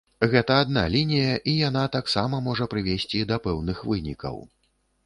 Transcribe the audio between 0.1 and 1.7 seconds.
Гэта адна лінія і